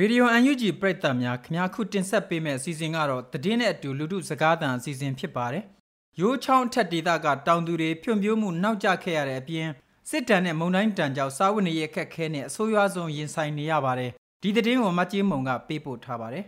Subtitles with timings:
[0.00, 5.64] ရေဒီယို UNG ပရိသတ်များခင်ဗျားခုတင်ဆက်ပေးမယ့်အစီအစဉ်ကတော့တည်င်းနဲ့အတူလူထုစကားသံအစီအစဉ်ဖြစ်ပါတယ်။
[6.20, 9.68] ရိုးချောင်းထက်ဒေသကတောင်သူတွေဖြွံ့ဖြိုးမှုနောက်ကျခဲ့ရတဲ့အပြင်
[10.10, 14.10] စစ်တမ်းနဲ့မုံတိုင်းတန်ကြောင့်စားဝတ်နေရေးအခက်ခဲနဲ့အဆိုးရွားဆုံးရင်ဆိုင်နေရပါတယ်။
[14.42, 16.44] ဒီတည်င်းကိုမကြီးမုံကပေးပို့ထားပါတယ်။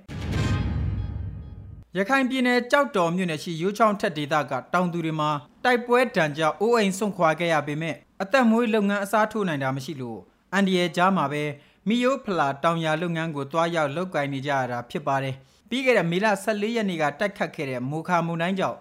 [1.96, 5.30] ရခိုင်ပြည်နယ်ကြောက်တော်မြို့နယ်ရှိရိုးချောင်းထက်ဒေသကတောင်သူတွေမှာ
[5.64, 10.20] တိုက်ပွဲတန်ကြောင့်အိုးအိမ်ဆုံးခွာခဲ့ရပေမဲ့အသက်မွေးလုပ်ငန်းအစားထိုးနိုင်တာမရှိလို့
[10.52, 11.42] အန်ဒီရဲ့ကြားမှာပဲ
[11.88, 15.34] မီယိုဖလာတောင်ယာလုပ်ငန်းကိုတွားရောက်လုပ်ကိုင်နေကြရတာဖြစ်ပါတယ်။
[15.68, 18.78] ပြီးခဲ့တဲ့မေလ14ရက်နေ့ကတိုက်ခတ်ခဲ့တဲ့မိုခါမုန်တိုင်းကြောင့်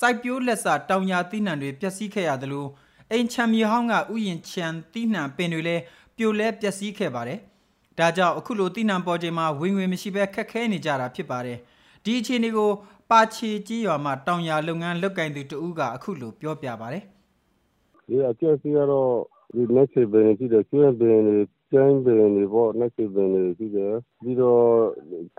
[0.00, 2.66] စိုက်ပျိုးလက်စတောင်ယာသီးနှံတွေပျက်စီးခဲ့ရသလို
[3.10, 5.82] အိမ်ချမ်းမြေဟောင်းကဥယျင်ချမ်းသီးနှံပင်တွေလည်း
[6.16, 7.38] ပြိုလဲပျက်စီးခဲ့ပါတယ်။
[7.98, 11.58] ဒါကြောင့်အခုလိုသီးနှံပေါ်ချိန်မှာဝင်ငွေမရှိဘဲခက်ခဲနေကြတာဖြစ်ပါတယ်။
[12.04, 12.70] ဒီအခြေအနေကို
[13.10, 17.02] ပါချီကြီးရွာမှာတောင်ယာလုပ်ငန်းလုပ်ကိုင်သူတဦးကအခုလိုပြောပြပါတယ်။
[18.08, 19.12] ဒီအကျက်စီကတော့
[19.54, 21.38] ဒီလက်ချေပင်ရှိတယ်ကျွန်းပင်တွေ
[21.70, 24.64] ကျန်းပင်တွေပေါ့နှက်ချေပင်တွေရှိတယ်ပြီးတော့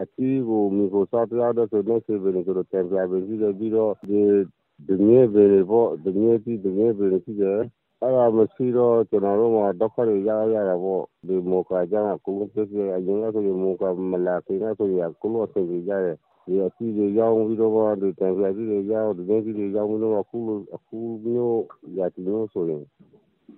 [0.01, 4.21] အကြီးကိုမိကိုစားပြရတဲ့ဆိုနှက်ချေပင်တွေဆိုတော့တံပြပင်ရှိတယ်ပြီးတော့ဒီ
[4.87, 7.59] ဒီမြေပင်တွေပေါ့ဒီမြေကြီးဒီမြေပင်တွေရှိတယ်
[8.01, 20.37] အဲ့ဒါမရှိတော့ကျွန်တော်တို့မှာဒုက္ခတွေရရတာပေါ့ဒီမောကကြတာကိုယ်ကပြည့်အရင်ကဆိုရင်မောကမလာခင်ကဆိုရင်ကိုလို့ဆင်ကြရတယ်ဒီအစီတွေရောင်းပြီးတော့ဒီတံပြကြီးတွေရောင်းဒီမြေကြီးတွေရောင်းပြီးတော့အခု
[20.75, 21.63] အခုမျိုး
[21.97, 22.83] ရတီမျိုးဆိုရင်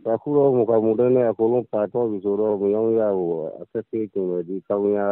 [0.09, 5.07] အခုတော့ မကမှုတဲ့နဲ့အကုန်လုံးပါတော့ပြီဆိုတော့ မရောရဘူး အခက်ခဲကြုံတယ်ဒီတောင်ယာ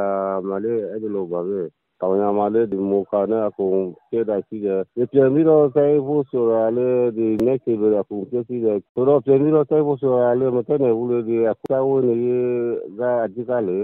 [0.47, 1.61] မှာလည်း အဲ့ဒီလိုပါပဲ
[2.01, 3.77] တောင်ယာမှာလည်းဒီမိုခါနဲ့ အကုန်
[4.09, 12.15] ကျဲတာရှိတယ်ဒီပြန်ပြီးတော့ စိုက်ဖို့ဆိုတာလည်း ဒီ next level အကုန်ပြည့်စည်တယ် ဆိုတော့ ပြန်ပြီးတော့ စိုက်ဖို့ဆိုတာလည်း မတတ်နိုင်ဘူးလေဒီအခုဝင်နေ
[12.99, 13.77] ကအဓိကလေ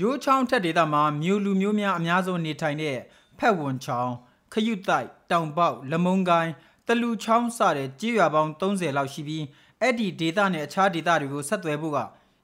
[0.00, 2.96] ရိုးချောင်းထက်ဒေသမှာ မြို့လူမျိုးများ အများဆုံးနေထိုင်တဲ့
[3.38, 4.12] ဖက်ဝန်ချောင်း
[4.52, 6.52] ခရုတိုက် တောင်ပေါက် လမုံကိုင်း
[6.86, 9.44] တလူချောင်း စတဲ့ကြေးရွာပေါင်း30လောက်ရှိပြီး
[9.82, 11.98] အဲ့ဒီဒေတာနဲ့အခြားဒေတာတွေကိုဆက်သွယ်ဖို့က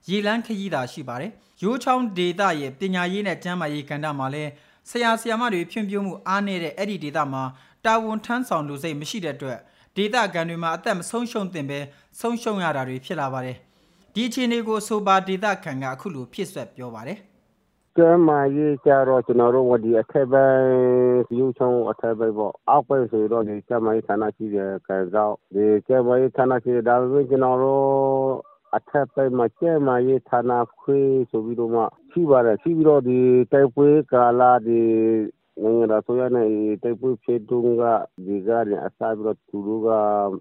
[0.09, 1.31] ရေလန်းခရီးသာရှိပါတယ်။
[1.63, 4.51] ရိုးချောင်းဒေတာရဲ့ပညာရေးနဲ့ကျန်းမာရေးကဏ္ဍမှာလည်း
[4.89, 7.43] ဆရာဆရာမတွေဖြန့်ပြမှုအားနည်းတဲ့အဲ့ဒီဒေတာမှာ
[7.85, 9.59] တာဝန်ထမ်းဆောင်လူစိတ်မရှိတဲ့အတွက်
[9.97, 11.79] ဒေတာကန်တွေမှာအသက်မဆုံးရှုံးသင့်ပဲ
[12.19, 13.57] ဆုံးရှုံးရတာတွေဖြစ်လာပါတယ်။
[14.13, 17.19] ဒီအခြေအနေကိုဆိုပါဒေတာခံကအခုလိုဖြစ်ဆက်ပြောပါတယ်။
[17.97, 20.65] ကျမ်းမာရေးကြတော့ကျွန်တော်တို့ဒီအထက်ပိုင်း
[21.39, 27.85] ရုပ်ချုံအထက်ပိုင်းပေါ့အောက်ပိုင်းဆိုတော့ဒီကျမ်းမာရေးဌာနရှိတယ်ကံကောက်ဒီကျမ်းမာရေးဌာနရှိဒါပေမဲ့ကျွန်တော်တို့
[28.75, 31.81] အထက်ပိုင်းမှာကျမ်းမာရေးဌာနခွေးဆိုပြီးတော့မှ
[32.11, 33.19] ရှိပါတယ်ရှိပြီးတော့ဒီ
[33.51, 34.81] တိုက်ပွဲကာလဒီ
[35.61, 36.47] နိုင်ငံတော်ဆိုရနဲ့
[36.83, 37.83] တိုက်ပွဲဖြစ်တုန်းက
[38.25, 39.89] ဒီကရင်အစားပြီးတော့သူတို့က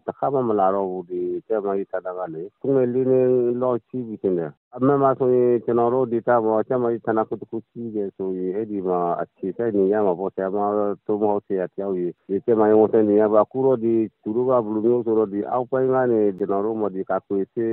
[0.06, 3.26] တခါမှမလာတော့ဘူးဒီကျမ်းမာရေးဌာနကလေသူငယ်လေးနဲ့
[3.62, 10.58] လောက်ရှိပြီးတင်တယ် အမှန်မှဆိုရင်ကျွန်တော်တို့ဒေတာပေါ်ကျမကြီးဌာနကုတခုရှိတယ်ဆိုရင်အဲ့ဒီမှာအခြေစိုက်နေရမှာပေါ့ဆရာမ
[11.06, 17.68] တို့မဟုတ်ဆရာတယောက်ကြီးဒီကျမကြီးဝန်ထမ်းနေရပါအခုတော့ဒီသူတို့ကဘယ်လိုမျိုးဆိုတော့ဒီအောက်ပိုင်းကနေကျွန်တော်တို့မဒီကခွေစေ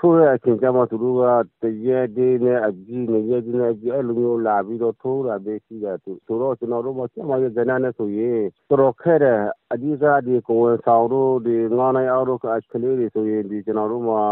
[0.00, 1.22] ထိုးရအချင်းကျမသူတို့က
[1.62, 9.40] တရက်တည်းနဲ့အကြီးနဲ့ရက်ကြီးနဲ့အကြီးအဲ့လိုမျိုးလာပြီးတော့ထိုးတာပဲရှိတယ်သူဆိုတော့ကျွန်တော်တို့မကျမကြီးဇနာနဲ့ဆိုရင်တော်တော်ခဲတယ်
[9.72, 14.22] အကြီးစားဒီကိုယ်ဆောင်တို့ဒီငေါနိုင်အောင်တို့ကကလေးတွေဆိုရင်ဒီကျွန်တော်တို့မှာ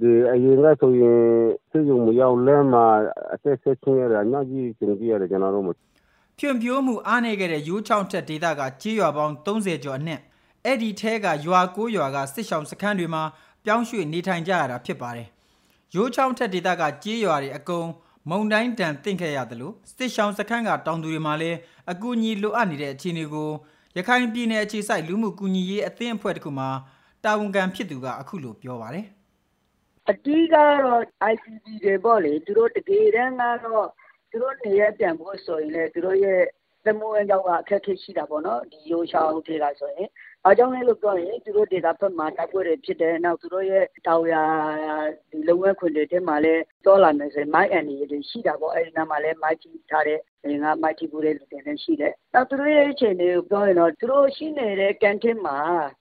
[0.00, 1.20] ဒီအရင်ကဆိုရင်
[1.70, 2.86] စိတ်ယုံမရောက်လမ်းမှာ
[3.34, 5.68] အသက်ဆက်ချင်းရတာညကြီးကျင်ကြရတယ်ကျွန်တော်တို့မ
[6.38, 10.20] ဖြွံပြိုးမှုအားနေခဲ့တဲ့ရိုးချောင်းထက်ဒေသကကြေးရွာပေါင်း30ကျော်အနက်
[10.64, 13.22] အဲ့ဒီထဲကရွာကိုရွာကစစ်ဆောင်စခန်းတွေမှာ
[13.64, 15.28] ပြောင်းရွှေ့နေထိုင်ကြရတာဖြစ်ပါတယ်
[15.94, 17.88] ရိုးချောင်းထက်ဒေသကကြေးရွာတွေအကုန်
[18.30, 21.58] မုံတိုင်းတန်တင့်ခဲ့ရတယ်လို့စစ်ဆောင်စခန်းကတောင်သူတွေမှာလည်း
[21.92, 23.50] အကူအညီလိုအပ်နေတဲ့အခြေအနေကို
[23.96, 26.68] ရခိုင်ပြည်နယ်အခြေစိုက်လူမှုကူညီရေးအသင်းအဖွဲ့တခုမှာ
[27.24, 29.06] တာဝန်ခံဖြစ်သူကအခုလိုပြောပါတယ်
[30.10, 31.02] အဓိကတော့
[31.32, 33.88] ICT တွေပေါ့လေ သူတို့ တကယ်တမ်းကတော့
[34.30, 36.42] သူတို့နေရပြန်ဖို့ဆိုရင်လည်း သူတို့ရဲ့
[36.84, 40.08] သမုံအကြောင်းက အခက်အခဲရှိတာပေါ့နော် ဒီရိုးချောင်းထေလာဆိုရင်
[40.48, 44.42] ဘာကြောင့်လဲလို့ပြောရင် သူတို့ဒေတာဘက်မှာ တိုက်ပွဲတွေဖြစ်တယ် နောက် သူတို့ရဲ့ တောင်ယာ
[45.30, 50.20] ဒီလုံငန်းခွင်တွေထဲမှာလည်းတောလာနေဆိုရင် မိုက်အန်ဒီတွေ ရှိတာပေါ့ အဲဒီနားမှာလည်း မိုက်ကြီးထားတဲ့
[50.62, 55.56] ငါမိုက်တီပူတဲ့လူတွေလည်း ရှိတယ်။နောက် သူတို့ရဲ့ အခြေအနေကို ပြောရင်တော့ သူတို့ရှိနေတဲ့ကန်တင်းမှာ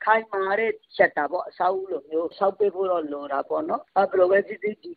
[0.05, 4.91] ခိုင်မာတဲ့ချက်တာပေါ့ အဆောက်အဦလိုမျိုး ဆောက်ပေးဖို့တော့ လိုတာပေါ့နော်။အဲဘယ်လိုပဲဖြစ်ဖြစ်ဒီ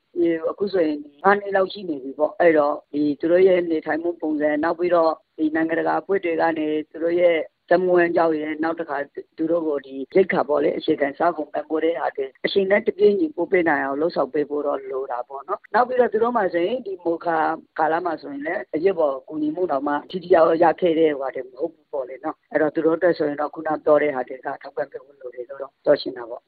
[0.51, 7.39] အခုဆိုရင်ငါးနှစ်လောက် ရှိနေပြီပေါ့။အဲ့တော့ဒီသူတို့ရဲ့ နေထိုင်မှုပုံစံ နောက်ပြီးတော့ဒီနိုင်ငံတကာအဖွဲ့တွေကနေ သူတို့ရဲ့
[7.71, 8.97] တမွန်ကြောက်ရဲနောက်တစ်ခါ
[9.37, 17.37] သူတို့ကိုဒီရိတ်ခါပေါ်လေအခြေခံစားကုန်ပံ့ပိုးတဲ့ဟာတွေအချိန်နဲ့တပြင်းညီပို့ပေးနိုင်အောင်လှုပ်ဆောင်ပေးဖို့တော့လိုတာပေါ့နော်နောက်ပြီးတော့သူတို့မှဆိုရင်ဒီမိုခါ
[17.79, 26.43] ကာလမှာဆိုရင်လည်းအရစ်ပေါ်ကူညီမှုတော့မှထိတိယောက်ရခဲ့တဲ့ဟိုဟာတွေမဟုတ်ဘူးပေါ့လေနော်အဲ့တော့သူတို့တက်ဆိုရင်တော့ခုနပြောတဲ့ဟာတွေကထောက်ပံ့ပေးဖို့လိုတယ်လို့တော့ပြောရှင်းတာပေါ့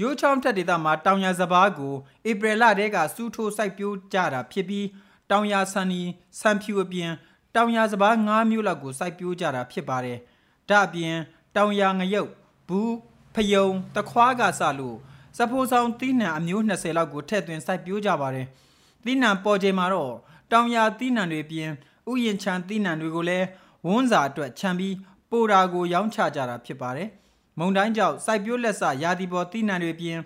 [0.00, 1.94] ရိုးချောင်းထက်ဒေသမှာတောင်ရစဘာကို
[2.30, 4.86] ဧပြီလတည်းကစူးထိုးစိုက်ပျိုးကြတာဖြစ်ပြီး
[5.30, 6.02] တောင်ရဆန်နီ
[6.40, 7.10] ဆန်ဖြူအပြင်
[7.56, 10.18] တောင်ရစဘာ9မျိုးလောက်ကိုစိုက်ပျိုးကြတာဖြစ်ပါတယ်။
[10.70, 11.16] ဒါအပြင်
[11.56, 12.30] တောင်ရငရုတ်
[12.68, 12.94] ဘူး
[13.34, 14.96] ဖယုံတခွားကစလို့
[15.36, 18.46] စဖိုးဆောင်သီးနှံအမျိုး20လောက်ကိုထည့်သွင်းစိုက်ပျိုးကြပါတယ်။
[19.04, 20.14] သီးနှံပေါ်ချိန်မှာတော့
[20.52, 21.70] တောင်ယာသီးနှံတွေပြင်
[22.10, 23.46] ဥယျင်ချံသီးနှံတွေကိုလည်း
[23.86, 24.94] ဝန်းစာအတွက်ခြံပြီး
[25.30, 27.08] ပိုတာကိုရောင်းချကြတာဖြစ်ပါတယ်။
[27.58, 30.18] မုံတိုင်းကြောင့်စိုက်ပျိုးလက်စရာသီပေါ်သီးနှံတွေပြင်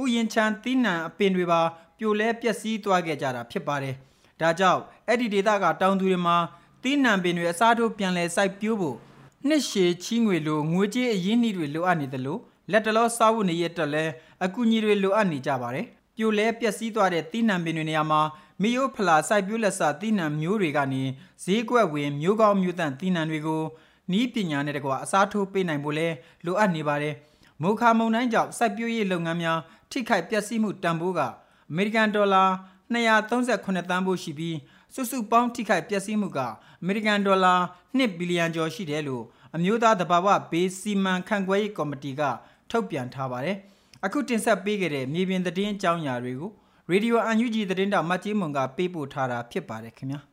[0.00, 1.60] ဥယျင်ချံသီးနှံအပင်တွေပါ
[1.98, 3.94] ပြိုလဲပျက်စီးသွားခဲ့ကြတာဖြစ်ပါတယ်။
[4.40, 6.36] ဒါကြောင့်အဲ့ဒီဒေသကတောင်သူတွေမှာ
[6.82, 8.96] သီးနှံပင်တွေအစားထိုးပြန်လဲစိုက်ပျိုးဖို့
[9.48, 12.40] နှစ်ရှည်ချီးငွေလိုငွေကြေးအရင်းနှီးတွေလိုအပ်နေတယ်လို့
[12.70, 14.04] လက်တလောစားဖို့နေရတဲ့လဲ
[14.44, 18.20] အကူအညီတွေလိုအပ်နေကြပါတယ်။ပြိုလဲပျက်စီးသွားတဲ့သီးနှံပင်တွေနေရာမှာ
[18.62, 21.02] မီယိုဖလာစိုက်ပျိုးလက်စသီးနှံမျိုးတွေကနေ
[21.44, 23.62] ဈေးကွက်ဝင်မျိုးကောင်းမျိုးတန့်သီးနှံတွေကို
[24.12, 26.08] နီးပညာနဲ့တကွာအစားထိုးပေးနိုင်ဖို့လဲ
[26.46, 27.14] လိုအပ်နေပါတယ်။
[27.62, 29.58] မိုခါမုန်တိုင်းကြောင့်စိုက်ပျိုးရေးလုပ်ငန်းများ
[29.90, 31.20] ထိခိုက်ပျက်စီးမှုတန်ဖိုးက
[31.70, 32.44] အမေရိကန်ဒေါ်လာ
[32.92, 34.56] 238တန်းဖို့ရှိပြီး
[34.94, 36.38] စုစုပေါင်းထိခိုက်ပျက်စီးမှုက
[36.82, 37.54] အမေရိကန်ဒေါ်လာ
[37.98, 39.24] 1ဘီလီယံကျော်ရှိတယ်လို့
[39.56, 42.22] အမျိုးသားတဘာဝဘေးစီမံခန့်ခွဲရေးကော်မတီက
[42.70, 43.56] ထုတ်ပြန်ထားပါတယ်။
[44.04, 46.50] အခုတင်ဆက်ပေးခဲ့တဲ့မြေပြင်သတင်းအကြောင်းအရာတွေကို
[46.90, 50.20] ရေဒီယိုအန်ယူဂျီသတင်းတောက်မတ်ကြီးမွန်ကပေးပို့ထားတာဖြစ်ပါတယ်ခင်ဗျာ။